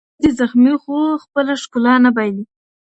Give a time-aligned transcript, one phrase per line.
[0.17, 2.43] ختي زغمي خو خپله ښکلا نه بایلي.